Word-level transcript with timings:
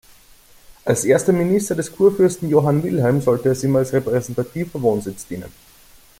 Als 0.83 1.03
erster 1.05 1.31
Minister 1.31 1.75
des 1.75 1.91
Kurfürsten 1.91 2.49
Johann 2.49 2.81
Wilhelm 2.81 3.21
sollte 3.21 3.49
es 3.49 3.63
ihm 3.63 3.75
als 3.75 3.93
repräsentativer 3.93 4.81
Wohnsitz 4.81 5.27
dienen. 5.27 5.51